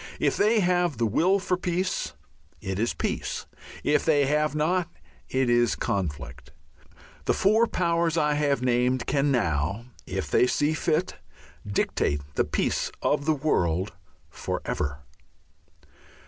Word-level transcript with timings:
If 0.19 0.35
they 0.35 0.61
have 0.61 0.97
the 0.97 1.05
will 1.05 1.37
for 1.37 1.57
peace, 1.57 2.13
it 2.59 2.79
is 2.79 2.91
peace. 2.91 3.45
If 3.83 4.03
they 4.03 4.25
have 4.25 4.55
not, 4.55 4.89
it 5.29 5.47
is 5.47 5.75
conflict. 5.75 6.49
The 7.25 7.35
four 7.35 7.67
powers 7.67 8.17
I 8.17 8.33
have 8.33 8.63
named 8.63 9.05
can 9.05 9.31
now, 9.31 9.85
if 10.07 10.27
they 10.31 10.47
see 10.47 10.73
fit, 10.73 11.17
dictate 11.67 12.21
the 12.33 12.45
peace 12.45 12.91
of 13.03 13.25
the 13.25 13.35
world 13.35 13.91
for 14.31 14.59
ever. 14.65 15.01